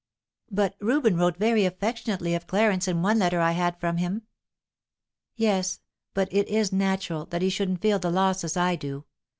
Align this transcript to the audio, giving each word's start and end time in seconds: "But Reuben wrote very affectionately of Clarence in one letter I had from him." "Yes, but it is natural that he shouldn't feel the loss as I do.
"But 0.49 0.75
Reuben 0.79 1.15
wrote 1.15 1.37
very 1.37 1.63
affectionately 1.63 2.33
of 2.33 2.47
Clarence 2.47 2.87
in 2.87 3.03
one 3.03 3.19
letter 3.19 3.39
I 3.39 3.51
had 3.51 3.79
from 3.79 3.97
him." 3.97 4.23
"Yes, 5.35 5.79
but 6.15 6.27
it 6.33 6.47
is 6.47 6.73
natural 6.73 7.27
that 7.27 7.43
he 7.43 7.49
shouldn't 7.51 7.81
feel 7.83 7.99
the 7.99 8.09
loss 8.09 8.43
as 8.43 8.57
I 8.57 8.75
do. 8.75 9.05